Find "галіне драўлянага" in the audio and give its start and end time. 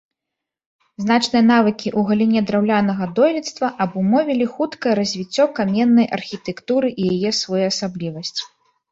2.11-3.05